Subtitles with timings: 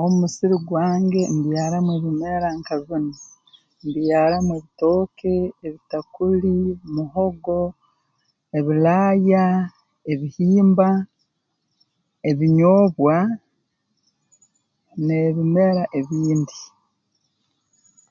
[0.00, 3.12] Omu musiri gwange mbyaramu ebimera nka binu
[3.84, 5.34] mbyaramu ebitooke
[5.66, 6.54] ebitakuli
[6.94, 7.60] muhogo
[8.58, 9.44] ebilaaya
[10.12, 10.88] ebihimba
[12.30, 13.16] ebinyoobwa
[15.04, 16.58] n'ebimera ebindi